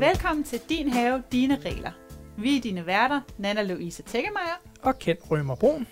Velkommen 0.00 0.44
til 0.44 0.60
Din 0.68 0.88
Have, 0.88 1.22
Dine 1.32 1.58
Regler. 1.64 1.90
Vi 2.38 2.56
er 2.56 2.60
dine 2.60 2.86
værter, 2.86 3.20
Nana 3.38 3.62
Louise 3.62 4.02
Tækkemeyer. 4.02 4.60
Og 4.82 4.98
Kent 4.98 5.20
Rømer 5.30 5.54
Brun. 5.54 5.86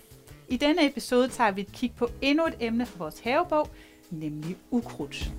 I 0.48 0.56
denne 0.56 0.86
episode 0.86 1.28
tager 1.28 1.50
vi 1.50 1.60
et 1.60 1.72
kig 1.72 1.92
på 1.96 2.08
endnu 2.22 2.46
et 2.46 2.54
emne 2.60 2.86
fra 2.86 2.98
vores 2.98 3.20
havebog, 3.20 3.70
nemlig 4.10 4.56
ukrudt. 4.70 5.30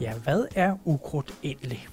Ja, 0.00 0.14
hvad 0.18 0.46
er 0.54 0.76
ukrudt 0.84 1.34
egentlig? 1.42 1.88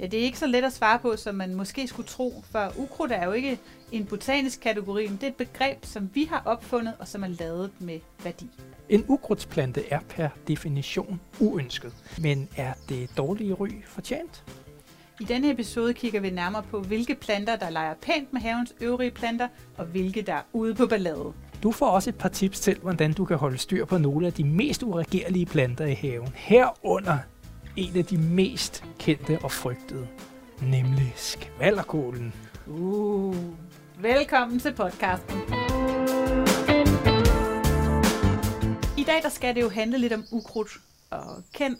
Ja, 0.00 0.06
det 0.06 0.20
er 0.20 0.24
ikke 0.24 0.38
så 0.38 0.46
let 0.46 0.64
at 0.64 0.72
svare 0.72 0.98
på, 0.98 1.16
som 1.16 1.34
man 1.34 1.54
måske 1.54 1.88
skulle 1.88 2.08
tro, 2.08 2.44
for 2.50 2.72
ukrudt 2.78 3.12
er 3.12 3.24
jo 3.24 3.32
ikke 3.32 3.58
en 3.92 4.06
botanisk 4.06 4.60
kategori, 4.60 5.08
men 5.08 5.16
det 5.16 5.22
er 5.22 5.28
et 5.30 5.36
begreb, 5.36 5.84
som 5.84 6.10
vi 6.14 6.24
har 6.24 6.42
opfundet, 6.44 6.94
og 6.98 7.08
som 7.08 7.24
er 7.24 7.28
lavet 7.28 7.70
med 7.78 8.00
værdi. 8.24 8.50
En 8.88 9.04
ukrudtsplante 9.08 9.82
er 9.90 10.00
per 10.08 10.28
definition 10.48 11.20
uønsket, 11.40 11.92
men 12.22 12.48
er 12.56 12.72
det 12.88 13.10
dårlige 13.16 13.52
ry 13.54 13.68
fortjent? 13.86 14.44
I 15.20 15.24
denne 15.24 15.50
episode 15.50 15.94
kigger 15.94 16.20
vi 16.20 16.30
nærmere 16.30 16.62
på, 16.62 16.80
hvilke 16.80 17.14
planter, 17.14 17.56
der 17.56 17.70
leger 17.70 17.94
pænt 18.02 18.32
med 18.32 18.40
havens 18.40 18.74
øvrige 18.80 19.10
planter, 19.10 19.48
og 19.76 19.84
hvilke, 19.84 20.22
der 20.22 20.34
er 20.34 20.42
ude 20.52 20.74
på 20.74 20.86
ballade. 20.86 21.32
Du 21.62 21.72
får 21.72 21.86
også 21.86 22.10
et 22.10 22.18
par 22.18 22.28
tips 22.28 22.60
til, 22.60 22.78
hvordan 22.82 23.12
du 23.12 23.24
kan 23.24 23.36
holde 23.36 23.58
styr 23.58 23.84
på 23.84 23.98
nogle 23.98 24.26
af 24.26 24.32
de 24.32 24.44
mest 24.44 24.82
uregerlige 24.82 25.46
planter 25.46 25.84
i 25.84 25.94
haven. 25.94 26.28
Herunder 26.34 27.18
en 27.76 27.96
af 27.96 28.04
de 28.04 28.18
mest 28.18 28.84
kendte 28.98 29.38
og 29.42 29.52
frygtede, 29.52 30.06
nemlig 30.62 31.12
skvallerkålen. 31.16 32.34
Uh, 32.66 33.36
velkommen 33.98 34.60
til 34.60 34.72
podcasten. 34.72 35.63
I 39.04 39.06
dag 39.06 39.22
der 39.22 39.28
skal 39.28 39.54
det 39.54 39.60
jo 39.62 39.68
handle 39.68 39.98
lidt 39.98 40.12
om 40.12 40.24
ukrudt. 40.30 40.70
Og 41.10 41.42
Ken, 41.52 41.78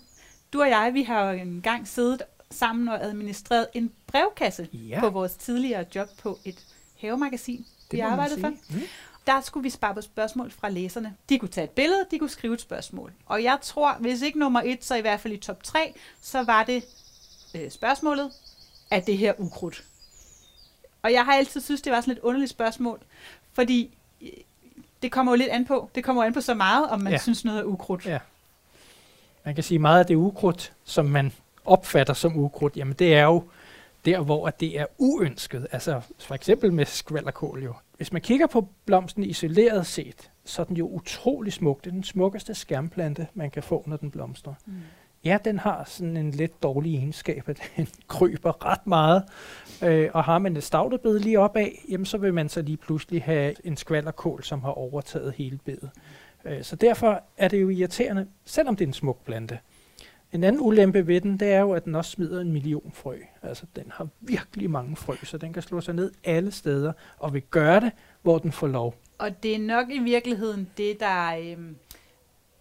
du 0.52 0.60
og 0.62 0.68
jeg, 0.68 0.90
vi 0.94 1.02
har 1.02 1.30
jo 1.32 1.38
engang 1.40 1.88
siddet 1.88 2.22
sammen 2.50 2.88
og 2.88 3.04
administreret 3.04 3.66
en 3.74 3.92
brevkasse 4.06 4.68
Ja. 4.72 5.00
på 5.00 5.10
vores 5.10 5.34
tidligere 5.34 5.84
job 5.94 6.08
på 6.18 6.38
et 6.44 6.66
havemagasin, 7.00 7.66
vi 7.90 7.96
må 7.96 8.02
man 8.02 8.12
arbejdede 8.12 8.40
for. 8.40 8.48
Mm. 8.48 8.82
Der 9.26 9.40
skulle 9.40 9.62
vi 9.64 9.70
spare 9.70 9.94
på 9.94 10.00
spørgsmål 10.00 10.50
fra 10.50 10.68
læserne. 10.68 11.16
De 11.28 11.38
kunne 11.38 11.48
tage 11.48 11.64
et 11.64 11.70
billede, 11.70 12.06
de 12.10 12.18
kunne 12.18 12.30
skrive 12.30 12.54
et 12.54 12.60
spørgsmål. 12.60 13.12
Og 13.26 13.42
jeg 13.42 13.58
tror, 13.62 13.92
hvis 14.00 14.22
ikke 14.22 14.38
nummer 14.38 14.62
et, 14.64 14.84
så 14.84 14.94
i 14.94 15.00
hvert 15.00 15.20
fald 15.20 15.32
i 15.34 15.36
top 15.36 15.62
3, 15.62 15.94
så 16.20 16.42
var 16.42 16.64
det 16.64 16.84
øh, 17.54 17.70
spørgsmålet, 17.70 18.32
er 18.90 19.00
det 19.00 19.18
her 19.18 19.32
ukrudt? 19.38 19.84
Og 21.02 21.12
jeg 21.12 21.24
har 21.24 21.32
altid 21.34 21.60
synes, 21.60 21.82
det 21.82 21.92
var 21.92 22.00
sådan 22.00 22.12
et 22.16 22.20
underligt 22.20 22.50
spørgsmål, 22.50 23.00
fordi 23.52 23.98
øh, 24.22 24.28
det 25.04 25.12
kommer 25.12 25.32
jo 25.32 25.36
lidt 25.36 25.48
an 25.48 25.64
på. 25.64 25.90
Det 25.94 26.04
kommer 26.04 26.22
jo 26.22 26.26
an 26.26 26.32
på 26.34 26.40
så 26.40 26.54
meget, 26.54 26.88
om 26.88 27.00
man 27.00 27.12
ja. 27.12 27.18
Synes 27.18 27.44
noget 27.44 27.60
er 27.60 27.64
ukrudt. 27.64 28.06
Ja. 28.06 28.18
Man 29.44 29.54
kan 29.54 29.64
sige 29.64 29.78
meget 29.78 29.98
af 29.98 30.06
det 30.06 30.14
ukrudt, 30.14 30.72
som 30.84 31.06
man 31.06 31.32
opfatter 31.64 32.14
som 32.14 32.36
ukrudt, 32.36 32.76
jamen 32.76 32.94
det 32.98 33.14
er 33.14 33.24
jo 33.24 33.44
der, 34.04 34.20
hvor 34.20 34.48
at 34.48 34.60
det 34.60 34.80
er 34.80 34.86
uønsket. 34.98 35.66
Altså 35.72 36.00
for 36.18 36.34
eksempel 36.34 36.72
med 36.72 36.86
skvallerkål 36.86 37.62
jo. 37.62 37.74
Hvis 37.96 38.12
man 38.12 38.22
kigger 38.22 38.46
på 38.46 38.68
blomsten 38.84 39.24
isoleret 39.24 39.86
set, 39.86 40.30
så 40.44 40.62
er 40.62 40.66
den 40.66 40.76
jo 40.76 40.88
utrolig 40.88 41.52
smuk. 41.52 41.84
Det 41.84 41.86
er 41.86 41.94
den 41.94 42.04
smukkeste 42.04 42.54
skærmplante, 42.54 43.26
man 43.34 43.50
kan 43.50 43.62
få, 43.62 43.84
når 43.86 43.96
den 43.96 44.10
blomstrer. 44.10 44.54
Mm. 44.66 44.72
Ja, 45.24 45.38
den 45.44 45.58
har 45.58 45.84
sådan 45.86 46.16
en 46.16 46.30
lidt 46.30 46.62
dårlig 46.62 46.94
egenskab, 46.94 47.48
at 47.48 47.62
den 47.76 47.88
kryber 48.08 48.66
ret 48.66 48.86
meget. 48.86 49.22
Øh, 49.82 50.10
og 50.14 50.24
har 50.24 50.38
man 50.38 50.56
et 50.56 50.62
stavtebed 50.62 51.18
lige 51.18 51.40
opad, 51.40 51.68
jamen 51.88 52.06
så 52.06 52.18
vil 52.18 52.34
man 52.34 52.48
så 52.48 52.62
lige 52.62 52.76
pludselig 52.76 53.22
have 53.22 53.54
en 53.64 53.76
skvallerkål, 53.76 54.42
som 54.42 54.62
har 54.62 54.70
overtaget 54.70 55.34
hele 55.36 55.58
bedet. 55.64 55.90
Øh, 56.44 56.62
så 56.62 56.76
derfor 56.76 57.22
er 57.36 57.48
det 57.48 57.62
jo 57.62 57.68
irriterende, 57.68 58.26
selvom 58.44 58.76
det 58.76 58.84
er 58.84 58.88
en 58.88 58.94
smuk 58.94 59.24
plante. 59.24 59.58
En 60.32 60.44
anden 60.44 60.60
ulempe 60.60 61.06
ved 61.06 61.20
den, 61.20 61.40
det 61.40 61.52
er 61.52 61.60
jo, 61.60 61.72
at 61.72 61.84
den 61.84 61.94
også 61.94 62.10
smider 62.10 62.40
en 62.40 62.52
million 62.52 62.92
frø. 62.94 63.16
Altså, 63.42 63.64
den 63.76 63.84
har 63.90 64.08
virkelig 64.20 64.70
mange 64.70 64.96
frø, 64.96 65.14
så 65.22 65.38
den 65.38 65.52
kan 65.52 65.62
slå 65.62 65.80
sig 65.80 65.94
ned 65.94 66.12
alle 66.24 66.52
steder, 66.52 66.92
og 67.18 67.34
vil 67.34 67.42
gøre 67.42 67.80
det, 67.80 67.92
hvor 68.22 68.38
den 68.38 68.52
får 68.52 68.66
lov. 68.66 68.94
Og 69.18 69.42
det 69.42 69.54
er 69.54 69.58
nok 69.58 69.90
i 69.90 69.98
virkeligheden 69.98 70.70
det, 70.76 71.00
der, 71.00 71.36
Øh 71.36 71.56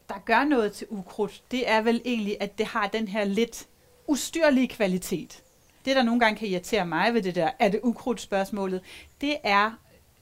der 0.09 0.15
gør 0.25 0.43
noget 0.43 0.73
til 0.73 0.87
ukrudt. 0.89 1.43
Det 1.51 1.69
er 1.69 1.81
vel 1.81 2.01
egentlig, 2.05 2.37
at 2.39 2.57
det 2.57 2.65
har 2.65 2.87
den 2.87 3.07
her 3.07 3.23
lidt 3.23 3.67
ustyrlige 4.07 4.67
kvalitet. 4.67 5.43
Det, 5.85 5.95
der 5.95 6.03
nogle 6.03 6.19
gange 6.19 6.39
kan 6.39 6.47
irritere 6.47 6.85
mig 6.85 7.13
ved 7.13 7.21
det 7.21 7.35
der, 7.35 7.49
er 7.59 7.69
det 7.69 7.79
ukrudt 7.83 8.21
spørgsmålet, 8.21 8.81
det 9.21 9.37
er, 9.43 9.71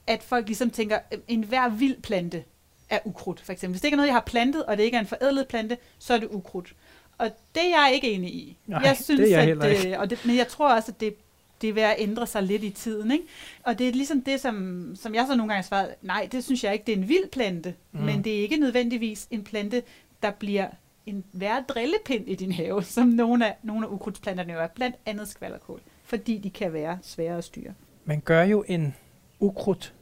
at 0.08 0.24
folk 0.24 0.48
ligesom 0.48 0.70
tænker, 0.70 1.00
øhm, 1.12 1.24
en 1.28 1.44
hver 1.44 1.70
vild 1.70 2.02
plante 2.02 2.44
er 2.90 3.00
ukrudt, 3.06 3.42
for 3.42 3.52
eksempel. 3.52 3.74
Hvis 3.74 3.82
det 3.82 3.88
ikke 3.88 3.96
er 3.96 3.98
noget, 3.98 4.08
jeg 4.08 4.16
har 4.16 4.22
plantet, 4.22 4.66
og 4.66 4.78
det 4.78 4.84
ikke 4.84 4.96
er 4.96 5.02
en 5.02 5.08
forædlet 5.08 5.48
plante, 5.48 5.78
så 6.00 6.14
er 6.14 6.18
det 6.18 6.28
ukrudt. 6.32 6.74
Og 7.18 7.32
det 7.56 7.64
er 7.66 7.70
jeg 7.70 7.92
ikke 7.94 8.12
enig 8.12 8.34
i. 8.34 8.58
Nej, 8.68 8.82
jeg 8.84 8.98
synes, 8.98 9.20
det 9.20 9.34
er 9.34 9.44
jeg 9.44 9.64
at, 9.64 9.72
ikke. 9.72 9.94
øh, 9.94 10.00
og 10.00 10.10
det, 10.10 10.26
men 10.26 10.38
jeg 10.38 10.48
tror 10.48 10.74
også, 10.76 10.92
at 10.92 11.00
det, 11.00 11.16
det 11.62 11.70
er 11.70 11.74
ved 11.74 11.84
at 11.84 11.96
ændre 11.98 12.28
sig 12.28 12.44
lidt 12.44 12.64
i 12.64 12.70
tiden. 12.70 13.12
Ikke? 13.12 13.26
Og 13.64 13.80
det 13.80 13.88
er 13.88 13.92
ligesom 13.92 14.22
det, 14.22 14.42
som, 14.42 14.96
som 14.96 15.16
jeg 15.16 15.26
så 15.28 15.36
nogle 15.36 15.54
gange 15.54 15.68
svarer, 15.68 15.88
nej, 16.02 16.30
det 16.32 16.44
synes 16.44 16.64
jeg 16.64 16.74
ikke, 16.74 16.86
det 16.86 16.94
er 16.94 16.98
en 16.98 17.10
vild 17.10 17.30
plante, 17.32 17.76
mm. 17.92 18.00
Mm. 18.00 18.06
men 18.06 18.24
det 18.24 18.38
er 18.38 18.42
ikke 18.42 18.58
nødvendigvis 18.58 19.28
en 19.32 19.44
plante, 19.44 19.84
der 20.24 20.32
bliver 20.32 20.68
en 21.06 21.24
værre 21.34 21.64
drillepind 21.68 22.30
i 22.30 22.36
din 22.36 22.52
have, 22.52 22.84
som 22.84 23.08
nogle 23.08 23.48
af, 23.48 23.56
nogle 23.64 23.88
af 23.88 23.92
ukrudtsplanterne 23.92 24.54
jo 24.54 24.60
er, 24.60 24.68
blandt 24.68 24.96
andet 25.06 25.28
skvallerkål, 25.28 25.82
fordi 26.04 26.38
de 26.38 26.50
kan 26.50 26.74
være 26.74 27.00
svære 27.02 27.38
at 27.38 27.44
styre. 27.44 27.74
Man 28.06 28.22
gør 28.22 28.44
jo 28.44 28.64
en 28.68 28.96
ukrudt 29.40 29.94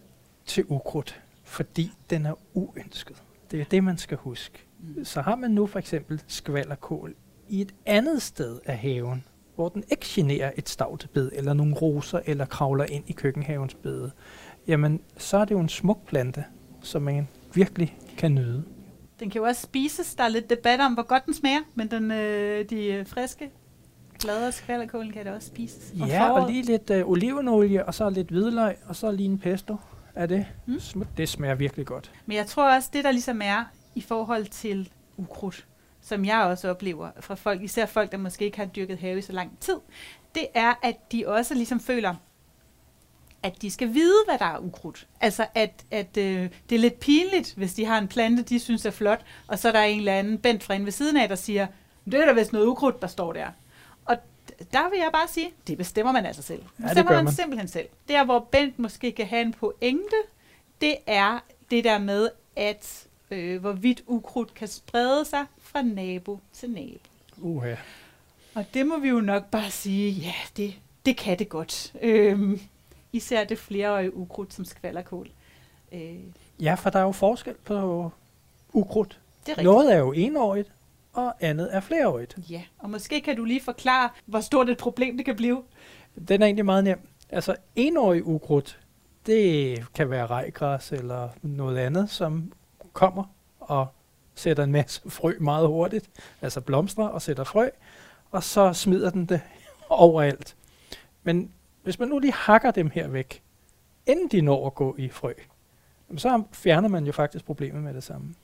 til 0.46 0.66
ukrudt, 0.68 1.22
fordi 1.44 1.92
den 2.10 2.26
er 2.26 2.34
uønsket. 2.54 3.24
Det 3.52 3.62
er 3.62 3.66
det, 3.66 3.84
man 3.84 3.98
skal 3.98 4.18
huske. 4.18 4.60
Mm. 4.80 5.06
Så 5.06 5.22
har 5.22 5.36
man 5.36 5.52
nu 5.52 5.68
for 5.68 5.80
eksempel 5.80 6.22
skvallerkål 6.28 7.16
i 7.50 7.62
et 7.62 7.76
andet 7.86 8.22
sted 8.22 8.60
af 8.66 8.78
haven, 8.78 9.24
hvor 9.60 9.70
den 9.70 9.84
ikke 9.92 10.06
generer 10.06 10.52
et 10.58 10.70
stavtebed 10.70 11.32
eller 11.34 11.54
nogle 11.54 11.76
roser 11.76 12.20
eller 12.26 12.46
kravler 12.46 12.86
ind 12.86 13.04
i 13.08 13.12
køkkenhavens 13.12 13.74
bede, 13.74 14.12
jamen 14.68 15.02
så 15.18 15.38
er 15.38 15.46
det 15.46 15.52
jo 15.56 15.60
en 15.60 15.70
smuk 15.70 16.06
plante, 16.08 16.44
som 16.82 17.02
man 17.02 17.28
virkelig 17.54 17.98
kan 18.18 18.32
nyde. 18.36 18.64
Den 19.20 19.30
kan 19.30 19.42
jo 19.42 19.48
også 19.48 19.62
spises. 19.62 20.16
Der 20.16 20.24
er 20.24 20.28
lidt 20.28 20.50
debat 20.50 20.80
om, 20.80 20.94
hvor 20.94 21.04
godt 21.04 21.26
den 21.26 21.34
smager, 21.34 21.60
men 21.76 21.92
den, 21.92 22.12
øh, 22.12 22.66
de 22.70 23.06
friske 23.08 23.50
blade 24.22 24.48
af 24.48 24.54
skvallerkålen 24.54 25.12
kan 25.12 25.26
da 25.26 25.32
også 25.34 25.48
spises. 25.48 25.94
om 26.02 26.08
Ja, 26.08 26.28
foråret. 26.28 26.44
og 26.44 26.52
lige 26.52 26.64
lidt 26.64 26.90
øh, 26.90 27.10
olivenolie, 27.10 27.86
og 27.86 27.94
så 27.94 28.10
lidt 28.10 28.28
hvidløg, 28.30 28.76
og 28.86 28.96
så 28.96 29.12
lige 29.12 29.30
en 29.30 29.40
pesto 29.40 29.76
af 30.16 30.28
det. 30.28 30.46
Mm. 30.66 30.80
Det 31.18 31.30
smager 31.30 31.56
virkelig 31.56 31.86
godt. 31.86 32.12
Men 32.26 32.38
jeg 32.38 32.46
tror 32.46 32.76
også, 32.76 32.90
det 32.94 33.04
der 33.04 33.12
ligesom 33.12 33.42
er 33.44 33.64
i 33.96 34.02
forhold 34.02 34.46
til 34.46 34.90
ukrudt, 35.18 35.68
som 36.10 36.26
jeg 36.26 36.42
også 36.42 36.70
oplever 36.70 37.10
fra 37.20 37.36
folk, 37.36 37.62
især 37.62 37.86
folk, 37.86 38.12
der 38.12 38.18
måske 38.18 38.46
ikke 38.46 38.58
har 38.58 38.66
dyrket 38.66 39.00
have 39.00 39.18
i 39.18 39.22
så 39.22 39.34
lang 39.34 39.60
tid, 39.60 39.78
det 40.36 40.48
er, 40.54 40.74
at 40.84 41.12
de 41.12 41.28
også 41.28 41.54
ligesom 41.54 41.80
føler, 41.80 42.16
at 43.44 43.62
de 43.62 43.72
skal 43.72 43.94
vide, 43.94 44.24
hvad 44.26 44.38
der 44.38 44.46
er 44.46 44.60
ukrudt. 44.60 45.08
Altså, 45.22 45.46
at, 45.56 45.86
at 45.92 46.18
øh, 46.18 46.50
det 46.70 46.76
er 46.76 46.80
lidt 46.80 47.00
pinligt, 47.00 47.54
hvis 47.58 47.74
de 47.74 47.86
har 47.86 47.98
en 47.98 48.08
plante, 48.08 48.44
de 48.44 48.60
synes 48.60 48.86
er 48.86 48.92
flot, 48.92 49.26
og 49.48 49.60
så 49.60 49.68
er 49.68 49.72
der 49.72 49.82
en 49.82 50.00
eller 50.00 50.14
anden 50.14 50.38
bent 50.38 50.64
fra 50.64 50.74
inde 50.74 50.86
ved 50.86 50.92
siden 50.92 51.18
af, 51.18 51.30
der 51.30 51.36
siger, 51.36 51.68
det 52.06 52.14
er 52.14 52.26
da 52.26 52.32
vist 52.32 52.54
noget 52.54 52.66
ukrudt, 52.66 53.02
der 53.02 53.08
står 53.08 53.34
der. 53.34 53.48
Og 54.06 54.18
der 54.74 54.90
vil 54.90 55.00
jeg 55.00 55.10
bare 55.14 55.28
sige, 55.28 55.52
det 55.68 55.78
bestemmer 55.78 56.12
man 56.12 56.26
altså 56.26 56.42
selv. 56.42 56.60
Det 56.60 56.78
det 56.78 56.84
bestemmer 56.84 57.12
gør 57.12 57.16
man 57.16 57.24
man. 57.24 57.34
simpelthen 57.34 57.68
selv. 57.68 57.88
Der, 58.08 58.24
hvor 58.26 58.48
Bent 58.52 58.80
måske 58.80 59.12
kan 59.12 59.26
have 59.26 59.42
en 59.42 59.54
pointe, 59.54 60.16
det 60.82 60.96
er 61.08 61.40
det 61.72 61.84
der 61.84 62.00
med, 62.00 62.30
at 62.56 63.08
øh, 63.32 63.60
hvorvidt 63.62 64.04
ukrudt 64.08 64.54
kan 64.54 64.68
sprede 64.68 65.26
sig 65.26 65.46
fra 65.62 65.82
nabo 65.82 66.40
til 66.54 66.70
nabo. 66.70 67.00
Uha. 67.38 67.76
Og 68.56 68.66
det 68.74 68.88
må 68.88 69.00
vi 69.00 69.10
jo 69.10 69.20
nok 69.22 69.46
bare 69.52 69.72
sige, 69.72 70.12
ja, 70.12 70.34
det, 70.58 70.74
det 71.06 71.18
kan 71.18 71.40
det 71.40 71.50
godt. 71.50 71.94
Øhm, 72.02 72.60
især 73.14 73.44
det 73.44 73.58
flereårige 73.60 74.16
ukrudt 74.16 74.54
som 74.54 74.66
skvallerkål. 74.66 75.30
Øh, 75.92 76.00
det 76.00 76.24
Ja, 76.62 76.74
for 76.74 76.90
der 76.90 77.00
er 77.00 77.04
jo 77.04 77.12
forskel 77.12 77.54
på 77.66 78.12
ukrudt. 78.74 79.20
er 79.46 79.50
rigtigt. 79.50 79.64
Noget 79.64 79.94
er 79.94 79.98
jo 79.98 80.12
enårigt, 80.12 80.72
og 81.14 81.34
andet 81.40 81.76
er 81.76 81.80
flereårigt. 81.80 82.38
Ja, 82.50 82.62
og 82.80 82.90
måske 82.90 83.22
kan 83.22 83.36
du 83.36 83.46
lige 83.46 83.62
forklare, 83.62 84.10
hvor 84.26 84.40
stort 84.40 84.70
et 84.70 84.78
problem 84.78 85.18
det 85.18 85.26
kan 85.26 85.36
blive. 85.36 85.64
Den 86.28 86.42
er 86.42 86.46
egentlig 86.46 86.66
meget 86.66 86.84
nem. 86.84 87.00
Altså, 87.30 87.56
enårig 87.76 88.26
ukrudt, 88.26 88.80
det 89.26 89.86
kan 89.94 90.10
være 90.10 90.26
rejgræs 90.28 90.92
eller 90.92 91.30
noget 91.42 91.78
andet, 91.78 92.10
som 92.10 92.52
kommer 93.00 93.24
og 93.60 93.88
sætter 94.36 94.64
en 94.64 94.72
masse 94.72 95.02
frø 95.18 95.34
meget 95.40 95.68
hurtigt, 95.68 96.10
altså 96.42 96.62
blomstrer 96.62 97.06
og 97.06 97.22
sætter 97.22 97.44
frø, 97.44 97.70
og 98.32 98.44
så 98.44 98.74
smider 98.74 99.10
den 99.10 99.26
det 99.26 99.42
overalt. 99.90 100.56
Men 101.24 101.52
hvis 101.84 102.00
man 102.00 102.08
nu 102.08 102.20
lige 102.20 102.34
hakker 102.34 102.72
dem 102.72 102.90
her 102.90 103.08
væk, 103.08 103.44
inden 104.06 104.28
de 104.28 104.42
når 104.42 104.68
at 104.68 104.76
gå 104.76 104.96
i 104.98 105.10
frø, 105.10 105.34
så 106.18 106.44
fjerner 106.52 106.90
man 106.90 107.06
jo 107.06 107.12
faktisk 107.12 107.46
problemet 107.46 107.84
med 107.84 107.94
det 107.94 108.04
samme. 108.04 108.36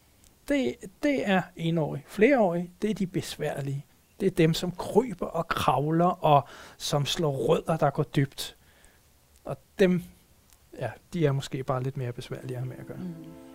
Det, 0.47 0.75
det 1.03 1.29
er 1.29 1.41
enårig. 1.55 2.03
Flereårige, 2.07 2.71
det 2.81 2.89
er 2.89 2.93
de 2.93 3.07
besværlige. 3.07 3.85
Det 4.19 4.25
er 4.25 4.31
dem, 4.31 4.53
som 4.53 4.71
kryber 4.71 5.25
og 5.25 5.47
kravler 5.47 6.25
og 6.25 6.47
som 6.77 7.05
slår 7.05 7.31
rødder, 7.31 7.77
der 7.77 7.89
går 7.89 8.03
dybt. 8.03 8.55
Og 9.45 9.57
dem, 9.79 10.03
ja, 10.79 10.91
de 11.13 11.25
er 11.25 11.31
måske 11.31 11.63
bare 11.63 11.83
lidt 11.83 11.97
mere 11.97 12.11
besværlige 12.11 12.57
at 12.57 12.63
have 12.63 12.69
med 12.69 12.77
at 12.77 12.87
gøre. 12.87 12.97
Mm. 12.97 13.54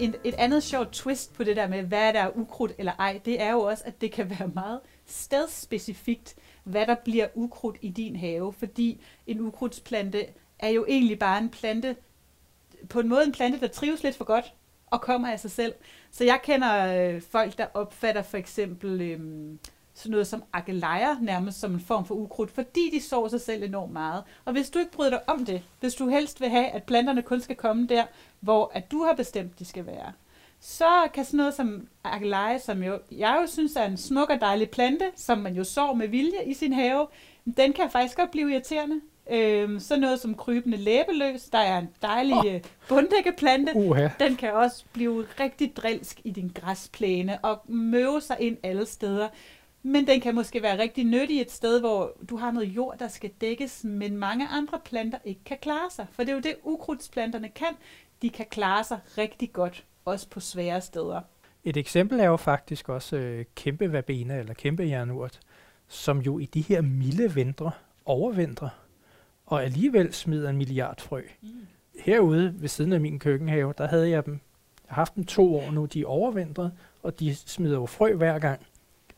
En, 0.00 0.14
et 0.24 0.34
andet 0.34 0.62
sjovt 0.62 0.92
twist 0.92 1.34
på 1.34 1.44
det 1.44 1.56
der 1.56 1.68
med, 1.68 1.82
hvad 1.82 2.12
der 2.12 2.20
er 2.20 2.36
ukrudt 2.36 2.72
eller 2.78 2.92
ej, 2.98 3.20
det 3.24 3.42
er 3.42 3.52
jo 3.52 3.60
også, 3.60 3.84
at 3.86 4.00
det 4.00 4.12
kan 4.12 4.30
være 4.30 4.48
meget 4.48 4.80
stedspecifikt, 5.06 6.34
hvad 6.64 6.86
der 6.86 6.94
bliver 6.94 7.26
ukrudt 7.34 7.76
i 7.82 7.88
din 7.88 8.16
have, 8.16 8.52
fordi 8.52 9.00
en 9.26 9.40
ukrudtsplante 9.40 10.26
er 10.58 10.68
jo 10.68 10.84
egentlig 10.88 11.18
bare 11.18 11.38
en 11.38 11.50
plante, 11.50 11.96
på 12.88 13.00
en 13.00 13.08
måde 13.08 13.24
en 13.24 13.32
plante, 13.32 13.60
der 13.60 13.68
trives 13.68 14.02
lidt 14.02 14.16
for 14.16 14.24
godt 14.24 14.54
og 14.86 15.00
kommer 15.00 15.30
af 15.30 15.40
sig 15.40 15.50
selv. 15.50 15.74
Så 16.10 16.24
jeg 16.24 16.40
kender 16.42 16.94
øh, 16.96 17.22
folk, 17.22 17.58
der 17.58 17.66
opfatter 17.74 18.22
for 18.22 18.36
eksempel 18.36 19.00
øh, 19.00 19.20
sådan 19.98 20.10
noget 20.10 20.26
som 20.26 20.44
akelejer 20.52 21.16
nærmest 21.20 21.60
som 21.60 21.72
en 21.72 21.80
form 21.80 22.04
for 22.04 22.14
ukrudt, 22.14 22.50
fordi 22.50 22.90
de 22.92 23.00
sår 23.00 23.28
sig 23.28 23.40
selv 23.40 23.62
enormt 23.62 23.92
meget. 23.92 24.24
Og 24.44 24.52
hvis 24.52 24.70
du 24.70 24.78
ikke 24.78 24.92
bryder 24.92 25.10
dig 25.10 25.28
om 25.28 25.44
det, 25.44 25.62
hvis 25.80 25.94
du 25.94 26.08
helst 26.08 26.40
vil 26.40 26.48
have, 26.48 26.66
at 26.66 26.82
planterne 26.82 27.22
kun 27.22 27.40
skal 27.40 27.56
komme 27.56 27.86
der, 27.86 28.04
hvor 28.40 28.70
at 28.74 28.90
du 28.90 29.04
har 29.04 29.14
bestemt, 29.14 29.58
de 29.58 29.64
skal 29.64 29.86
være, 29.86 30.12
så 30.60 31.08
kan 31.14 31.24
sådan 31.24 31.38
noget 31.38 31.54
som 31.54 31.88
akeleje, 32.04 32.58
som 32.58 32.82
jo, 32.82 32.98
jeg 33.10 33.38
jo 33.42 33.46
synes 33.46 33.76
er 33.76 33.84
en 33.84 33.96
smuk 33.96 34.30
og 34.30 34.40
dejlig 34.40 34.70
plante, 34.70 35.04
som 35.16 35.38
man 35.38 35.54
jo 35.54 35.64
sår 35.64 35.94
med 35.94 36.08
vilje 36.08 36.44
i 36.46 36.54
sin 36.54 36.72
have, 36.72 37.06
den 37.56 37.72
kan 37.72 37.90
faktisk 37.90 38.16
godt 38.16 38.30
blive 38.30 38.52
irriterende. 38.52 39.00
Øhm, 39.30 39.80
så 39.80 39.96
noget 39.96 40.20
som 40.20 40.34
krybende 40.34 40.76
læbeløs, 40.76 41.42
der 41.42 41.58
er 41.58 41.78
en 41.78 41.88
dejlig 42.02 42.36
oh. 42.36 42.60
bunddækkeplante. 42.88 43.72
Uha. 43.74 44.08
Den 44.20 44.36
kan 44.36 44.52
også 44.52 44.84
blive 44.92 45.26
rigtig 45.40 45.76
drilsk 45.76 46.20
i 46.24 46.30
din 46.30 46.52
græsplæne 46.54 47.38
og 47.42 47.60
møve 47.66 48.20
sig 48.20 48.36
ind 48.40 48.56
alle 48.62 48.86
steder. 48.86 49.28
Men 49.88 50.06
den 50.06 50.20
kan 50.20 50.34
måske 50.34 50.62
være 50.62 50.78
rigtig 50.78 51.04
nyttig 51.04 51.40
et 51.40 51.50
sted, 51.50 51.80
hvor 51.80 52.12
du 52.30 52.36
har 52.36 52.50
noget 52.50 52.66
jord, 52.66 52.98
der 52.98 53.08
skal 53.08 53.30
dækkes, 53.40 53.84
men 53.84 54.16
mange 54.16 54.48
andre 54.48 54.80
planter 54.84 55.18
ikke 55.24 55.40
kan 55.44 55.56
klare 55.62 55.90
sig. 55.90 56.06
For 56.12 56.22
det 56.22 56.30
er 56.30 56.34
jo 56.34 56.40
det, 56.40 56.54
ukrudtsplanterne 56.62 57.48
kan. 57.48 57.68
De 58.22 58.30
kan 58.30 58.46
klare 58.50 58.84
sig 58.84 58.98
rigtig 59.18 59.52
godt, 59.52 59.84
også 60.04 60.28
på 60.28 60.40
svære 60.40 60.80
steder. 60.80 61.20
Et 61.64 61.76
eksempel 61.76 62.20
er 62.20 62.24
jo 62.24 62.36
faktisk 62.36 62.88
også 62.88 63.16
øh, 63.16 63.44
kæmpe 63.54 63.92
verbena 63.92 64.38
eller 64.38 64.54
kæmpe 64.54 64.82
jernurt, 64.82 65.40
som 65.88 66.18
jo 66.18 66.38
i 66.38 66.44
de 66.44 66.60
her 66.60 66.80
milde 66.80 67.34
vintre 67.34 67.70
overvintrer, 68.04 68.68
og 69.46 69.64
alligevel 69.64 70.14
smider 70.14 70.50
en 70.50 70.56
milliard 70.56 71.00
frø. 71.00 71.22
Mm. 71.42 71.48
Herude 71.98 72.54
ved 72.58 72.68
siden 72.68 72.92
af 72.92 73.00
min 73.00 73.18
køkkenhave, 73.18 73.74
der 73.78 73.88
havde 73.88 74.10
jeg 74.10 74.26
dem, 74.26 74.32
jeg 74.88 74.94
har 74.94 75.00
haft 75.00 75.14
dem 75.14 75.24
to 75.24 75.56
år 75.56 75.70
nu, 75.70 75.84
de 75.84 76.00
er 76.00 76.06
overvintret, 76.06 76.72
og 77.02 77.20
de 77.20 77.34
smider 77.34 77.76
jo 77.76 77.86
frø 77.86 78.14
hver 78.14 78.38
gang. 78.38 78.60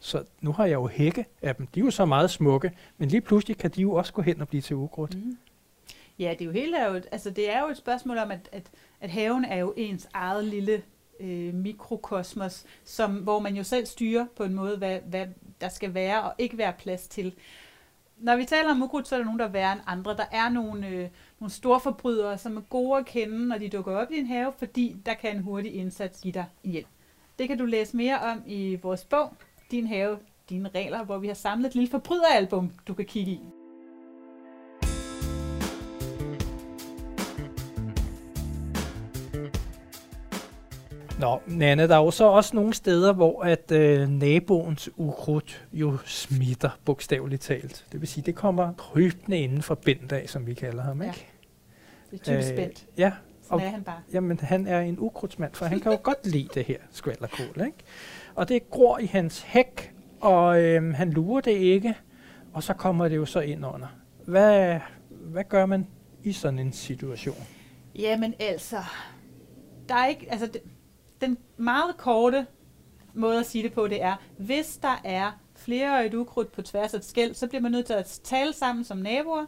Så 0.00 0.25
nu 0.41 0.52
har 0.52 0.67
jeg 0.67 0.75
jo 0.75 0.87
hække 0.87 1.25
af 1.43 1.56
dem. 1.56 1.67
De 1.67 1.81
er 1.81 1.85
jo 1.85 1.91
så 1.91 2.05
meget 2.05 2.31
smukke, 2.31 2.73
men 2.99 3.08
lige 3.08 3.20
pludselig 3.20 3.58
kan 3.58 3.70
de 3.70 3.82
jo 3.82 3.94
også 3.94 4.12
gå 4.12 4.23
hen 4.23 4.41
og 4.41 4.49
blive 4.49 4.61
til 4.61 4.76
ukrudt. 4.76 5.14
Mm. 5.14 5.38
Ja, 6.19 6.31
det 6.31 6.41
er 6.41 6.44
jo 6.44 6.52
helt 6.52 6.75
er 6.75 6.87
jo, 6.87 6.94
altså 7.12 7.31
det 7.31 7.50
er 7.50 7.61
jo 7.61 7.69
et 7.69 7.76
spørgsmål 7.76 8.19
om, 8.19 8.31
at, 8.31 8.49
at, 8.52 8.70
at 9.00 9.11
haven 9.11 9.44
er 9.44 9.56
jo 9.56 9.75
ens 9.76 10.08
eget 10.12 10.44
lille 10.44 10.82
øh, 11.20 11.55
mikrokosmos, 11.55 12.64
som, 12.85 13.14
hvor 13.14 13.38
man 13.38 13.56
jo 13.56 13.62
selv 13.62 13.87
styrer 13.87 14.26
på 14.37 14.44
en 14.44 14.55
måde, 14.55 14.76
hvad, 14.76 14.99
hvad 15.00 15.26
der 15.61 15.69
skal 15.69 15.94
være 15.94 16.23
og 16.23 16.35
ikke 16.38 16.58
være 16.58 16.73
plads 16.73 17.08
til. 17.08 17.35
Når 18.19 18.37
vi 18.37 18.44
taler 18.44 18.70
om 18.70 18.82
ukrudt, 18.82 19.08
så 19.08 19.14
er 19.14 19.19
der 19.19 19.25
nogen, 19.25 19.38
der 19.38 19.46
er 19.46 19.50
værre 19.50 19.73
end 19.73 19.81
andre. 19.87 20.17
Der 20.17 20.26
er 20.32 20.49
nogle, 20.49 20.88
øh, 20.88 21.08
nogle 21.41 21.53
store 21.53 21.81
forbrydere, 21.81 22.38
som 22.38 22.56
er 22.56 22.61
gode 22.61 22.99
at 22.99 23.06
kende, 23.06 23.49
når 23.49 23.58
de 23.58 23.69
dukker 23.69 23.96
op 23.96 24.11
i 24.11 24.14
din 24.14 24.26
have, 24.26 24.53
fordi 24.58 24.96
der 25.06 25.14
kan 25.14 25.37
en 25.37 25.43
hurtig 25.43 25.75
indsats 25.75 26.20
give 26.20 26.32
dig 26.32 26.46
hjælp. 26.64 26.88
Det 27.38 27.49
kan 27.49 27.58
du 27.58 27.64
læse 27.64 27.96
mere 27.96 28.19
om 28.19 28.43
i 28.46 28.79
vores 28.82 29.05
bog, 29.05 29.35
din 29.70 29.87
have, 29.87 30.19
dine 30.50 30.70
regler, 30.75 31.05
hvor 31.05 31.19
vi 31.19 31.26
har 31.26 31.34
samlet 31.34 31.67
et 31.67 31.75
lille 31.75 31.90
forbryderalbum, 31.90 32.70
du 32.88 32.94
kan 32.94 33.05
kigge 33.05 33.31
i. 33.31 33.40
Nå, 41.20 41.40
Nanne, 41.46 41.88
der 41.88 41.94
er 41.94 42.05
jo 42.05 42.11
så 42.11 42.25
også 42.25 42.56
nogle 42.56 42.75
steder, 42.75 43.12
hvor 43.12 43.43
at 43.43 43.72
øh, 43.72 44.08
naboens 44.08 44.90
ukrudt 44.96 45.67
jo 45.72 45.96
smitter, 46.05 46.70
bogstaveligt 46.84 47.43
talt. 47.43 47.87
Det 47.93 48.00
vil 48.00 48.08
sige, 48.08 48.25
det 48.26 48.34
kommer 48.34 48.72
krybende 48.72 49.38
inden 49.38 49.62
for 49.62 49.75
Bendag, 49.75 50.31
som 50.31 50.46
vi 50.46 50.55
kalder 50.55 50.82
ham, 50.82 51.02
ikke? 51.02 51.26
Ja, 52.12 52.17
det 52.17 52.20
er 52.20 52.25
typisk 52.25 52.52
øh, 52.52 52.69
Ja. 52.99 53.12
Sådan 53.43 53.67
er 53.67 53.70
han 53.70 53.84
bare. 53.84 54.00
Jamen, 54.12 54.40
han 54.40 54.67
er 54.67 54.81
en 54.81 54.96
ukrudtsmand, 54.99 55.55
for 55.55 55.64
han 55.67 55.81
kan 55.81 55.93
jo 55.93 55.99
godt 56.11 56.26
lide 56.26 56.49
det 56.55 56.64
her 56.64 56.78
skvalderkål, 56.93 57.67
ikke? 57.67 57.78
Og 58.35 58.49
det 58.49 58.71
gror 58.71 58.99
i 58.99 59.06
hans 59.06 59.41
hæk, 59.41 59.94
og 60.21 60.62
øhm, 60.62 60.94
han 60.94 61.11
lurer 61.11 61.41
det 61.41 61.53
ikke, 61.53 61.94
og 62.53 62.62
så 62.62 62.75
kommer 62.75 63.09
det 63.09 63.17
jo 63.17 63.27
så 63.27 63.41
ind 63.41 63.67
under. 63.67 63.87
Hvad, 64.25 64.81
hvad 65.11 65.44
gør 65.44 65.67
man 65.67 65.87
i 66.23 66.32
sådan 66.32 66.59
en 66.59 66.73
situation? 66.73 67.47
Jamen 67.94 68.35
altså, 68.41 68.77
der 69.88 69.94
er 69.94 70.06
ikke, 70.06 70.27
altså 70.31 70.59
den 71.21 71.38
meget 71.56 71.97
korte 71.97 72.47
måde 73.15 73.38
at 73.41 73.47
sige 73.47 73.65
det 73.65 73.73
på, 73.73 73.88
det 73.88 74.03
er, 74.03 74.17
hvis 74.38 74.77
der 74.82 75.00
er 75.05 75.41
flereøjet 75.56 76.15
ukrudt 76.15 76.53
på 76.53 76.62
tværs 76.62 76.94
af 76.94 76.99
et 76.99 77.05
skæld, 77.05 77.35
så 77.35 77.47
bliver 77.47 77.62
man 77.62 77.73
nødt 77.73 77.87
til 77.87 77.93
at 77.93 78.21
tale 78.25 78.53
sammen 78.53 78.85
som 78.85 78.99
naboer 78.99 79.47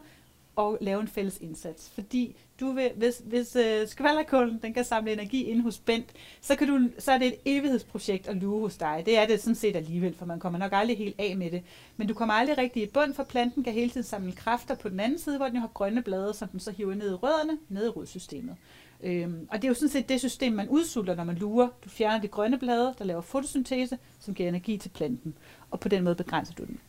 og 0.55 0.77
lave 0.81 1.01
en 1.01 1.07
fælles 1.07 1.37
indsats. 1.37 1.89
Fordi 1.89 2.37
du 2.59 2.71
vil, 2.71 2.91
hvis, 2.95 3.21
hvis 3.25 3.55
øh, 3.55 3.87
skvallerkålen 3.87 4.59
den 4.61 4.73
kan 4.73 4.83
samle 4.83 5.13
energi 5.13 5.43
ind 5.43 5.61
hos 5.61 5.79
Bent, 5.79 6.09
så, 6.41 6.55
kan 6.55 6.67
du, 6.67 6.89
så 6.99 7.11
er 7.11 7.17
det 7.17 7.27
et 7.27 7.35
evighedsprojekt 7.45 8.27
at 8.27 8.35
luge 8.35 8.61
hos 8.61 8.77
dig. 8.77 9.03
Det 9.05 9.17
er 9.17 9.25
det 9.25 9.41
sådan 9.41 9.55
set 9.55 9.75
alligevel, 9.75 10.15
for 10.15 10.25
man 10.25 10.39
kommer 10.39 10.59
nok 10.59 10.71
aldrig 10.73 10.97
helt 10.97 11.15
af 11.19 11.37
med 11.37 11.51
det. 11.51 11.63
Men 11.97 12.07
du 12.07 12.13
kommer 12.13 12.33
aldrig 12.33 12.57
rigtig 12.57 12.83
i 12.83 12.89
bund, 12.93 13.13
for 13.13 13.23
planten 13.23 13.63
kan 13.63 13.73
hele 13.73 13.89
tiden 13.89 14.03
samle 14.03 14.31
kræfter 14.31 14.75
på 14.75 14.89
den 14.89 14.99
anden 14.99 15.19
side, 15.19 15.37
hvor 15.37 15.47
den 15.47 15.55
har 15.55 15.69
grønne 15.73 16.01
blade, 16.01 16.33
som 16.33 16.47
den 16.47 16.59
så 16.59 16.71
hiver 16.71 16.95
ned 16.95 17.11
i 17.11 17.13
rødderne, 17.13 17.57
ned 17.69 17.85
i 17.85 17.89
rodsystemet. 17.89 18.55
Øhm, 19.03 19.47
og 19.51 19.57
det 19.57 19.63
er 19.63 19.69
jo 19.69 19.73
sådan 19.73 19.89
set 19.89 20.09
det 20.09 20.19
system, 20.19 20.53
man 20.53 20.69
udsulter, 20.69 21.15
når 21.15 21.23
man 21.23 21.35
lurer. 21.35 21.67
Du 21.85 21.89
fjerner 21.89 22.21
de 22.21 22.27
grønne 22.27 22.59
blade, 22.59 22.95
der 22.99 23.05
laver 23.05 23.21
fotosyntese, 23.21 23.97
som 24.19 24.33
giver 24.33 24.49
energi 24.49 24.77
til 24.77 24.89
planten. 24.89 25.37
Og 25.71 25.79
på 25.79 25.89
den 25.89 26.03
måde 26.03 26.15
begrænser 26.15 26.53
du 26.53 26.63
den. 26.63 26.79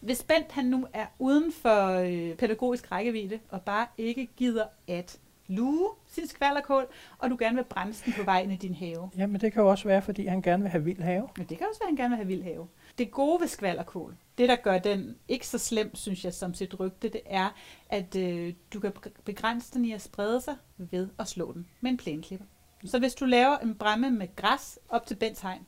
Hvis 0.00 0.22
Bent 0.22 0.52
han 0.52 0.64
nu 0.64 0.86
er 0.92 1.06
uden 1.18 1.52
for 1.52 1.88
øh, 1.88 2.36
pædagogisk 2.36 2.92
rækkevidde, 2.92 3.40
og 3.48 3.62
bare 3.62 3.86
ikke 3.98 4.28
gider 4.36 4.64
at 4.88 5.18
luge 5.46 5.88
sin 6.06 6.28
skvallerkål, 6.28 6.86
og 7.18 7.30
du 7.30 7.36
gerne 7.38 7.56
vil 7.56 7.64
brænde 7.64 7.94
den 8.04 8.12
på 8.12 8.22
vejen 8.22 8.50
i 8.50 8.56
din 8.56 8.74
have. 8.74 9.10
Jamen 9.16 9.40
det 9.40 9.52
kan 9.52 9.62
jo 9.62 9.70
også 9.70 9.88
være, 9.88 10.02
fordi 10.02 10.26
han 10.26 10.42
gerne 10.42 10.62
vil 10.62 10.70
have 10.70 10.84
vild 10.84 11.00
have. 11.00 11.28
Men 11.36 11.46
det 11.46 11.58
kan 11.58 11.66
også 11.70 11.80
være, 11.80 11.86
at 11.86 11.90
han 11.90 11.96
gerne 11.96 12.10
vil 12.10 12.16
have 12.16 12.26
vild 12.26 12.42
have. 12.42 12.68
Det 12.98 13.10
gode 13.10 13.40
ved 13.40 13.48
skvallerkål, 13.48 14.16
det 14.38 14.48
der 14.48 14.56
gør 14.56 14.78
den 14.78 15.16
ikke 15.28 15.46
så 15.46 15.58
slem, 15.58 15.94
synes 15.94 16.24
jeg, 16.24 16.34
som 16.34 16.54
sit 16.54 16.80
rygte, 16.80 17.08
det 17.08 17.20
er, 17.26 17.54
at 17.88 18.16
øh, 18.16 18.54
du 18.72 18.80
kan 18.80 18.92
begrænse 19.24 19.74
den 19.74 19.84
i 19.84 19.92
at 19.92 20.02
sprede 20.02 20.40
sig 20.40 20.56
ved 20.76 21.08
at 21.18 21.28
slå 21.28 21.52
den 21.52 21.66
med 21.80 21.90
en 21.90 21.96
plæneklipper. 21.96 22.46
Så 22.84 22.98
hvis 22.98 23.14
du 23.14 23.24
laver 23.24 23.58
en 23.58 23.74
bræmme 23.74 24.10
med 24.10 24.36
græs 24.36 24.78
op 24.88 25.06
til 25.06 25.14
Bents 25.14 25.40
hegn, 25.40 25.66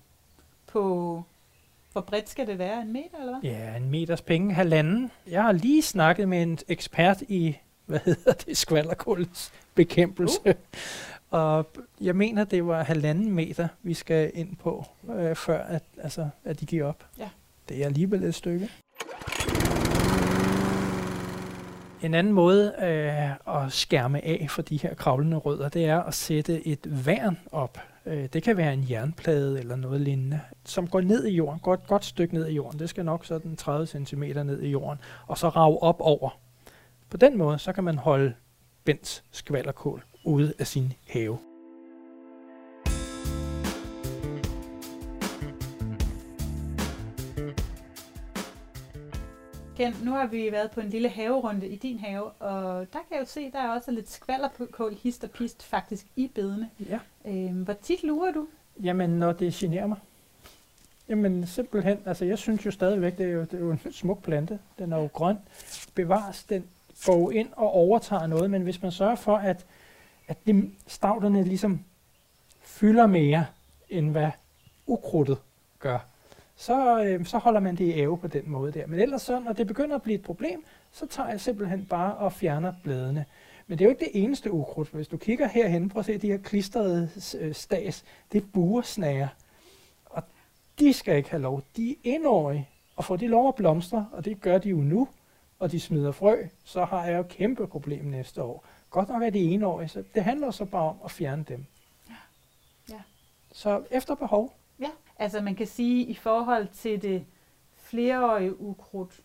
på 0.67 1.23
hvor 1.93 2.01
bredt 2.01 2.29
skal 2.29 2.47
det 2.47 2.59
være? 2.59 2.83
En 2.83 2.93
meter, 2.93 3.19
eller 3.21 3.41
hvad? 3.41 3.51
Ja, 3.51 3.77
en 3.77 3.91
meters 3.91 4.23
penge, 4.23 4.55
halvanden. 4.55 5.11
Jeg 5.27 5.43
har 5.43 5.53
lige 5.53 5.83
snakket 5.83 6.29
med 6.29 6.43
en 6.43 6.59
ekspert 6.69 7.23
i, 7.29 7.57
hvad 7.87 8.01
hedder 8.05 8.33
det, 8.33 8.57
skvallerkuls 8.57 9.53
bekæmpelse. 9.75 10.41
Uh. 10.45 10.53
Og 11.31 11.67
jeg 12.01 12.17
mener, 12.17 12.45
det 12.45 12.67
var 12.67 12.83
halvanden 12.83 13.33
meter, 13.33 13.69
vi 13.83 13.95
skal 13.95 14.31
ind 14.35 14.57
på, 14.57 14.87
øh, 15.11 15.37
før 15.37 15.63
at, 15.63 15.83
altså, 16.03 16.29
at 16.45 16.61
de 16.61 16.67
giver 16.67 16.87
op. 16.87 17.05
Ja. 17.19 17.29
Det 17.69 17.83
er 17.83 17.87
alligevel 17.87 18.25
et 18.25 18.35
stykke. 18.35 18.71
En 22.03 22.15
anden 22.15 22.33
måde 22.33 22.75
øh, 22.83 23.57
at 23.57 23.73
skærme 23.73 24.25
af 24.25 24.47
for 24.51 24.63
de 24.63 24.77
her 24.77 24.95
kravlende 24.95 25.37
rødder, 25.37 25.69
det 25.69 25.85
er 25.85 26.01
at 26.03 26.15
sætte 26.15 26.67
et 26.67 27.07
værn 27.07 27.39
op. 27.53 27.79
Øh, 28.11 28.29
det 28.33 28.43
kan 28.43 28.57
være 28.57 28.73
en 28.73 28.87
jernplade 28.91 29.59
eller 29.59 29.77
noget 29.77 30.01
lignende, 30.01 30.41
som 30.65 30.89
går 30.89 31.01
ned 31.01 31.27
i 31.27 31.35
jorden, 31.35 31.61
går 31.61 31.75
et 31.75 31.87
godt 31.87 32.05
stykke 32.05 32.35
ned 32.35 32.49
i 32.49 32.55
jorden. 32.55 32.79
Det 32.79 32.89
skal 32.89 33.05
nok 33.05 33.25
sådan 33.25 33.57
30 33.57 33.87
cm 33.87 34.23
ned 34.23 34.63
i 34.63 34.69
jorden, 34.69 34.99
og 35.27 35.39
så 35.39 35.49
rave 35.49 35.83
op 35.83 36.01
over. 36.01 36.39
På 37.11 37.17
den 37.17 37.39
måde, 37.39 37.59
så 37.59 37.73
kan 37.73 37.85
man 37.85 37.99
holde 37.99 38.35
Bens 38.85 39.25
skvallerkål 39.31 40.05
ude 40.25 40.55
af 40.59 40.67
sin 40.67 40.93
have. 41.09 41.50
Ken, 49.81 49.97
nu 50.03 50.11
har 50.11 50.27
vi 50.27 50.53
været 50.53 50.71
på 50.71 50.81
en 50.81 50.91
lille 50.91 51.09
haverunde 51.09 51.69
i 51.69 51.77
din 51.77 51.99
have, 51.99 52.25
og 52.25 52.87
der 52.93 52.99
kan 52.99 53.11
jeg 53.11 53.21
jo 53.21 53.25
se, 53.25 53.51
der 53.51 53.59
er 53.59 53.69
også 53.69 53.91
lidt 53.91 54.11
skvallerkål, 54.11 54.95
hist 54.95 55.25
og 55.25 55.31
pist 55.31 55.63
faktisk 55.63 56.07
i 56.17 56.31
bedene. 56.35 56.71
Ja. 56.89 56.99
Øhm, 57.25 57.63
hvor 57.63 57.73
tit 57.73 58.03
lurer 58.03 58.33
du? 58.33 58.47
Jamen, 58.83 59.11
når 59.11 59.33
det 59.33 59.53
generer 59.53 59.87
mig. 59.87 59.99
Jamen, 61.09 61.47
simpelthen, 61.47 61.99
altså 62.07 62.25
jeg 62.25 62.39
synes 62.39 62.67
jo 62.67 62.71
stadigvæk, 62.71 63.19
det 63.19 63.27
er 63.27 63.31
jo, 63.31 63.41
det 63.41 63.55
er 63.55 63.59
jo 63.59 63.71
en 63.71 63.81
smuk 63.93 64.23
plante. 64.23 64.59
Den 64.79 64.93
er 64.93 64.99
jo 64.99 65.09
grøn. 65.13 65.37
Bevares, 65.95 66.45
den 66.45 66.65
går 67.07 67.31
ind 67.31 67.49
og 67.53 67.71
overtager 67.71 68.27
noget, 68.27 68.51
men 68.51 68.63
hvis 68.63 68.83
man 68.83 68.93
sørger 68.93 69.17
for, 69.17 69.37
at, 69.37 69.67
at 70.29 70.37
de 70.47 70.71
stavterne 70.87 71.45
ligesom 71.45 71.85
fylder 72.61 73.07
mere, 73.07 73.47
end 73.89 74.11
hvad 74.11 74.31
ukrudtet 74.87 75.39
gør, 75.79 76.10
så, 76.61 77.05
øh, 77.05 77.27
så 77.27 77.39
holder 77.39 77.61
man 77.61 77.77
det 77.77 77.85
i 77.85 78.01
ave 78.01 78.19
på 78.19 78.27
den 78.27 78.43
måde 78.51 78.73
der. 78.73 78.87
Men 78.87 79.01
ellers 79.01 79.23
så, 79.23 79.39
når 79.39 79.53
det 79.53 79.67
begynder 79.67 79.97
at 79.97 80.03
blive 80.03 80.19
et 80.19 80.23
problem, 80.23 80.65
så 80.93 81.07
tager 81.07 81.29
jeg 81.29 81.41
simpelthen 81.41 81.87
bare 81.87 82.15
og 82.15 82.33
fjerner 82.33 82.73
bladene. 82.83 83.25
Men 83.67 83.79
det 83.79 83.85
er 83.85 83.89
jo 83.89 83.91
ikke 83.91 84.05
det 84.05 84.25
eneste 84.25 84.53
ukrudt. 84.53 84.89
Hvis 84.89 85.09
du 85.09 85.17
kigger 85.17 85.49
herhen, 85.49 85.89
prøv 85.89 86.01
at 86.01 86.07
se 86.07 86.19
de 86.19 86.27
her 86.27 86.39
klistrede 86.39 87.11
øh, 87.39 87.55
stas. 87.55 88.05
Det 88.33 88.43
er 88.43 88.47
buresnager. 88.53 89.29
Og 90.05 90.23
de 90.79 90.93
skal 90.93 91.17
ikke 91.17 91.31
have 91.31 91.43
lov. 91.43 91.63
De 91.77 91.91
er 91.91 91.95
indårige. 92.03 92.69
Og 92.97 93.05
får 93.05 93.17
de 93.17 93.27
lov 93.27 93.49
at 93.49 93.55
blomstre, 93.55 94.09
og 94.13 94.25
det 94.25 94.41
gør 94.41 94.59
de 94.59 94.69
jo 94.69 94.77
nu, 94.77 95.09
og 95.59 95.73
de 95.73 95.81
smider 95.81 96.13
frø, 96.13 96.43
så 96.65 96.85
har 96.85 97.07
jeg 97.07 97.19
jo 97.19 97.23
kæmpe 97.23 97.67
problem 97.67 98.05
næste 98.05 98.43
år. 98.43 98.65
Godt 98.91 99.09
nok 99.09 99.23
er 99.23 99.31
de 99.31 99.39
enårige, 99.39 99.89
så 99.89 100.05
det 100.15 100.25
handler 100.25 100.51
så 100.51 100.65
bare 100.65 100.89
om 100.89 100.97
at 101.05 101.11
fjerne 101.11 101.45
dem. 101.49 101.65
Ja. 102.89 103.01
Så 103.53 103.83
efter 103.91 104.15
behov. 104.15 104.60
Ja, 104.81 104.91
altså 105.19 105.41
man 105.41 105.55
kan 105.55 105.67
sige, 105.67 106.05
i 106.05 106.15
forhold 106.15 106.69
til 106.69 107.03
det 107.03 107.25
flereårige 107.77 108.61
ukrudt, 108.61 109.21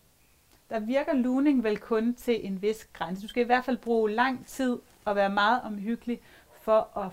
der 0.70 0.80
virker 0.80 1.14
luning 1.14 1.64
vel 1.64 1.78
kun 1.78 2.14
til 2.14 2.46
en 2.46 2.62
vis 2.62 2.88
grænse. 2.92 3.22
Du 3.22 3.28
skal 3.28 3.42
i 3.42 3.46
hvert 3.46 3.64
fald 3.64 3.76
bruge 3.76 4.10
lang 4.10 4.46
tid 4.46 4.78
og 5.04 5.16
være 5.16 5.30
meget 5.30 5.62
omhyggelig 5.62 6.20
for 6.60 6.98
at 6.98 7.12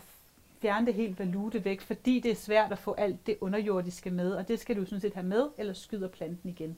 fjerne 0.61 0.85
det 0.85 0.93
helt 0.93 1.19
valute 1.19 1.65
væk, 1.65 1.81
fordi 1.81 2.19
det 2.19 2.31
er 2.31 2.35
svært 2.35 2.71
at 2.71 2.77
få 2.77 2.93
alt 2.93 3.27
det 3.27 3.37
underjordiske 3.41 4.09
med, 4.11 4.31
og 4.31 4.47
det 4.47 4.59
skal 4.59 4.75
du 4.75 4.85
sådan 4.85 5.01
set 5.01 5.13
have 5.13 5.25
med, 5.25 5.49
eller 5.57 5.73
skyder 5.73 6.07
planten 6.07 6.49
igen. 6.49 6.77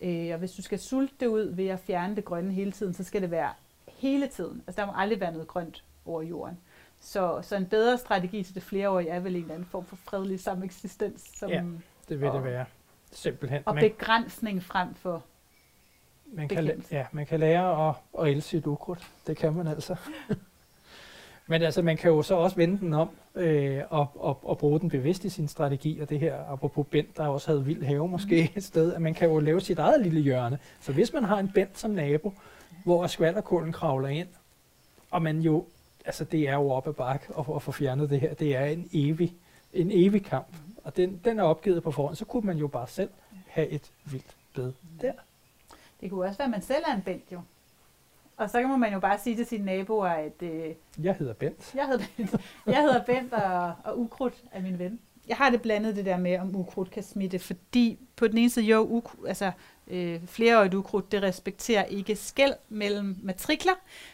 Øh, 0.00 0.32
og 0.32 0.38
hvis 0.38 0.52
du 0.52 0.62
skal 0.62 0.78
sulte 0.78 1.14
det 1.20 1.26
ud 1.26 1.54
ved 1.54 1.66
at 1.66 1.80
fjerne 1.80 2.16
det 2.16 2.24
grønne 2.24 2.52
hele 2.52 2.72
tiden, 2.72 2.94
så 2.94 3.04
skal 3.04 3.22
det 3.22 3.30
være 3.30 3.52
hele 3.86 4.26
tiden. 4.26 4.62
Altså 4.66 4.80
der 4.80 4.86
må 4.86 4.92
aldrig 4.96 5.20
være 5.20 5.32
noget 5.32 5.48
grønt 5.48 5.84
over 6.06 6.22
jorden. 6.22 6.58
Så, 7.00 7.38
så 7.42 7.56
en 7.56 7.66
bedre 7.66 7.98
strategi 7.98 8.42
til 8.42 8.54
det 8.54 8.62
flereårige 8.62 9.08
er 9.08 9.20
vel 9.20 9.36
en 9.36 9.42
eller 9.42 9.54
anden 9.54 9.68
form 9.68 9.84
for 9.84 9.96
fredelig 9.96 10.40
sameksistens. 10.40 11.24
Som, 11.34 11.50
Ja, 11.50 11.62
Det 12.08 12.20
vil 12.20 12.28
og, 12.28 12.34
det 12.34 12.44
være. 12.44 12.64
Simpelthen. 13.12 13.62
Og 13.66 13.74
Man- 13.74 13.84
begrænsning 13.84 14.62
frem 14.62 14.94
for 14.94 15.22
Man 16.32 16.48
kan, 16.48 16.82
ja, 16.90 17.06
man 17.12 17.26
kan 17.26 17.40
lære 17.40 17.88
at, 17.88 17.94
at 18.20 18.28
elske 18.28 18.48
sit 18.50 18.66
ukrudt. 18.66 19.06
Det 19.26 19.36
kan 19.36 19.52
man 19.52 19.66
altså. 19.66 19.96
Men 21.48 21.62
altså, 21.62 21.82
man 21.82 21.96
kan 21.96 22.10
jo 22.10 22.22
så 22.22 22.34
også 22.34 22.56
vende 22.56 22.78
den 22.78 22.94
om 22.94 23.10
øh, 23.34 23.82
og, 23.90 24.06
og, 24.14 24.40
og 24.42 24.58
bruge 24.58 24.80
den 24.80 24.88
bevidst 24.90 25.24
i 25.24 25.28
sin 25.28 25.48
strategi. 25.48 26.00
Og 26.00 26.08
det 26.08 26.20
her, 26.20 26.52
apropos 26.52 26.86
Bent, 26.90 27.16
der 27.16 27.26
også 27.26 27.48
havde 27.50 27.64
vild 27.64 27.82
have 27.82 28.08
måske 28.08 28.52
et 28.56 28.64
sted, 28.64 28.94
at 28.94 29.02
man 29.02 29.14
kan 29.14 29.28
jo 29.28 29.38
lave 29.38 29.60
sit 29.60 29.78
eget 29.78 30.00
lille 30.00 30.20
hjørne. 30.20 30.58
Så 30.80 30.92
hvis 30.92 31.12
man 31.12 31.24
har 31.24 31.38
en 31.38 31.50
Bent 31.54 31.78
som 31.78 31.90
nabo, 31.90 32.32
hvor 32.84 33.06
skvalderkålen 33.06 33.72
kravler 33.72 34.08
ind, 34.08 34.28
og 35.10 35.22
man 35.22 35.40
jo, 35.40 35.66
altså 36.06 36.24
det 36.24 36.48
er 36.48 36.54
jo 36.54 36.70
op 36.70 36.88
ad 36.88 36.92
bakke 36.92 37.26
at, 37.38 37.44
at 37.56 37.62
få 37.62 37.72
fjernet 37.72 38.10
det 38.10 38.20
her, 38.20 38.34
det 38.34 38.56
er 38.56 38.64
en 38.64 38.88
evig, 38.92 39.34
en 39.72 39.90
evig 39.92 40.24
kamp. 40.24 40.46
Og 40.84 40.96
den, 40.96 41.20
den 41.24 41.38
er 41.38 41.42
opgivet 41.42 41.82
på 41.82 41.90
forhånd, 41.90 42.16
så 42.16 42.24
kunne 42.24 42.46
man 42.46 42.56
jo 42.56 42.66
bare 42.68 42.88
selv 42.88 43.10
have 43.46 43.68
et 43.68 43.92
vildt 44.04 44.36
bed 44.54 44.72
der. 45.00 45.12
Det 46.00 46.10
kunne 46.10 46.24
også 46.26 46.38
være, 46.38 46.44
at 46.46 46.50
man 46.50 46.62
selv 46.62 46.84
er 46.88 46.94
en 46.94 47.02
bent 47.02 47.32
jo. 47.32 47.40
Og 48.36 48.50
så 48.50 48.60
kan 48.60 48.80
man 48.80 48.92
jo 48.92 49.00
bare 49.00 49.18
sige 49.18 49.36
til 49.36 49.46
sine 49.46 49.64
naboer, 49.64 50.08
at 50.08 50.42
øh, 50.42 50.74
Jeg 51.02 51.14
hedder 51.14 51.32
Bent. 51.32 51.74
jeg 51.74 51.86
hedder 51.86 52.04
Bent, 52.16 52.34
jeg 52.66 52.82
hedder 52.82 53.04
Bent 53.04 53.32
og, 53.32 53.74
og 53.84 53.98
ukrudt 54.00 54.44
er 54.52 54.62
min 54.62 54.78
ven. 54.78 55.00
Jeg 55.28 55.36
har 55.36 55.50
det 55.50 55.62
blandet 55.62 55.96
det 55.96 56.04
der 56.04 56.16
med, 56.16 56.38
om 56.38 56.56
ukrudt 56.56 56.90
kan 56.90 57.02
smitte, 57.02 57.38
fordi 57.38 57.98
på 58.16 58.28
den 58.28 58.38
ene 58.38 58.50
side, 58.50 58.64
jo, 58.66 58.80
ukrudt, 58.80 59.28
altså 59.28 59.52
øh, 59.90 60.20
flereårigt 60.26 60.74
ukrudt, 60.74 61.12
det 61.12 61.22
respekterer 61.22 61.84
ikke 61.84 62.16
skæld 62.16 62.52
mellem 62.68 63.16
matrikler, 63.22 63.72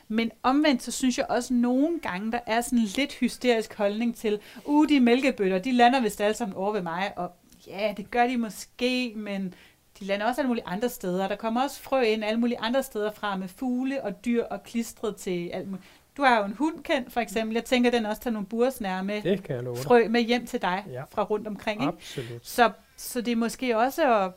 men 0.08 0.30
omvendt, 0.42 0.82
så 0.82 0.90
synes 0.90 1.18
jeg 1.18 1.26
også 1.28 1.54
nogle 1.54 2.00
gange, 2.00 2.32
der 2.32 2.40
er 2.46 2.60
sådan 2.60 2.78
en 2.78 2.84
lidt 2.96 3.12
hysterisk 3.12 3.74
holdning 3.74 4.16
til, 4.16 4.38
uh, 4.64 4.88
de 4.88 5.00
mælkebøtter, 5.00 5.58
de 5.58 5.72
lander 5.72 6.00
vist 6.00 6.20
alle 6.20 6.34
sammen 6.36 6.56
over 6.56 6.72
ved 6.72 6.82
mig, 6.82 7.12
og 7.16 7.30
ja, 7.66 7.94
det 7.96 8.10
gør 8.10 8.26
de 8.26 8.36
måske, 8.36 9.12
men 9.16 9.54
de 10.00 10.04
lander 10.04 10.26
også 10.26 10.40
alle 10.40 10.48
mulige 10.48 10.66
andre 10.66 10.88
steder. 10.88 11.28
Der 11.28 11.36
kommer 11.36 11.62
også 11.62 11.80
frø 11.82 12.00
ind 12.02 12.24
alle 12.24 12.40
mulige 12.40 12.58
andre 12.60 12.82
steder 12.82 13.12
fra 13.12 13.36
med 13.36 13.48
fugle 13.48 14.02
og 14.04 14.24
dyr 14.24 14.44
og 14.44 14.62
klistret 14.64 15.16
til 15.16 15.48
alt 15.48 15.68
muligt. 15.68 15.86
Du 16.16 16.22
har 16.22 16.38
jo 16.38 16.44
en 16.44 16.52
hund 16.52 16.82
kendt, 16.82 17.12
for 17.12 17.20
eksempel. 17.20 17.54
Jeg 17.54 17.64
tænker, 17.64 17.90
den 17.90 18.06
også 18.06 18.22
tager 18.22 18.32
nogle 18.32 18.46
bursnære 18.46 19.04
med 19.04 19.22
Det 19.22 19.42
kan 19.42 19.56
jeg 19.56 19.64
love 19.64 19.76
dig. 19.76 19.84
frø 19.84 20.08
med 20.08 20.20
hjem 20.20 20.46
til 20.46 20.62
dig 20.62 20.84
Ja. 20.92 21.02
fra 21.10 21.22
rundt 21.22 21.46
omkring. 21.46 21.80
Ikke? 21.82 21.92
Absolut. 21.92 22.46
Så, 22.46 22.70
så 22.96 23.20
det 23.20 23.32
er 23.32 23.36
måske 23.36 23.78
også 23.78 24.14
at, 24.24 24.30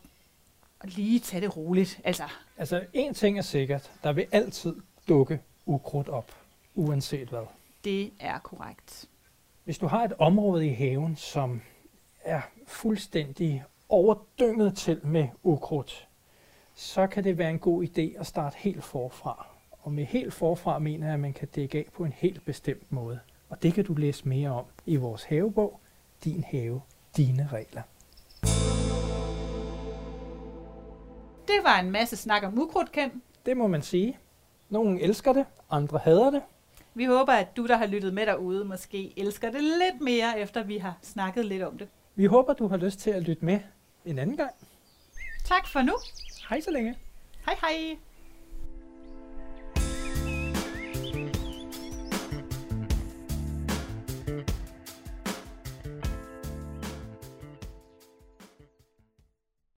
at 0.82 0.96
lige 0.96 1.20
tage 1.20 1.42
det 1.42 1.58
roligt. 1.58 2.02
Altså, 2.04 2.24
Altså, 2.58 2.86
en 2.94 3.14
ting 3.14 3.38
er 3.38 3.42
sikkert. 3.42 3.92
Der 4.04 4.14
vil 4.14 4.26
altid 4.32 4.76
dukke 5.08 5.40
ukrudt 5.66 6.10
op, 6.10 6.32
uanset 6.76 7.28
hvad. 7.30 7.46
det 7.84 8.12
er 8.20 8.40
korrekt. 8.40 9.06
Hvis 9.64 9.78
du 9.78 9.88
har 9.88 10.04
et 10.04 10.14
område 10.20 10.68
i 10.68 10.74
haven, 10.74 11.16
som 11.16 11.62
er 12.24 12.42
fuldstændig 12.68 13.64
overdynget 13.90 14.78
til 14.78 15.02
med 15.04 15.28
ukrudt, 15.44 16.08
så 16.76 17.08
kan 17.08 17.24
det 17.24 17.38
være 17.38 17.50
en 17.50 17.60
god 17.60 17.84
idé 17.84 18.20
at 18.20 18.28
starte 18.28 18.58
helt 18.60 18.84
forfra. 18.84 19.48
Og 19.72 19.92
med 19.92 20.06
helt 20.06 20.34
forfra 20.34 20.80
mener 20.80 21.06
jeg, 21.06 21.14
at 21.14 21.20
man 21.20 21.34
kan 21.34 21.48
dække 21.48 21.78
af 21.78 21.86
på 21.94 22.04
en 22.04 22.14
helt 22.14 22.46
bestemt 22.46 22.92
måde. 22.92 23.20
Og 23.50 23.64
det 23.64 23.74
kan 23.74 23.86
du 23.86 23.94
læse 23.94 24.28
mere 24.28 24.50
om 24.50 24.66
i 24.86 24.96
vores 24.96 25.24
havebog, 25.24 25.80
Din 26.24 26.44
have, 26.44 26.82
dine 27.18 27.50
regler. 27.52 27.82
Det 31.56 31.64
var 31.64 31.80
en 31.80 31.92
masse 31.92 32.16
snak 32.16 32.44
om 32.44 32.60
ukrudt, 32.60 32.92
Ken. 32.92 33.22
Det 33.46 33.58
må 33.58 33.68
man 33.68 33.82
sige. 33.82 34.18
Nogle 34.70 35.02
elsker 35.02 35.34
det, 35.34 35.46
andre 35.72 35.98
hader 35.98 36.32
det. 36.32 36.42
Vi 36.94 37.06
håber, 37.06 37.34
at 37.34 37.58
du, 37.58 37.68
der 37.68 37.78
har 37.78 37.86
lyttet 37.86 38.14
med 38.14 38.26
derude, 38.26 38.66
måske 38.66 39.14
elsker 39.20 39.52
det 39.52 39.64
lidt 39.64 40.02
mere, 40.02 40.40
efter 40.40 40.64
vi 40.64 40.78
har 40.78 40.98
snakket 41.02 41.46
lidt 41.46 41.64
om 41.64 41.78
det. 41.78 41.88
Vi 42.16 42.26
håber, 42.26 42.54
du 42.54 42.68
har 42.68 42.78
lyst 42.78 43.00
til 43.00 43.12
at 43.12 43.24
lytte 43.24 43.46
med 43.46 43.60
en 44.06 44.20
anden 44.20 44.38
gang. 44.38 44.52
Tak 45.46 45.68
for 45.68 45.82
nu. 45.82 45.94
Hej 46.50 46.62
så 46.62 46.72
længe. 46.72 46.96
Hej 47.46 47.56
hej. 47.62 47.98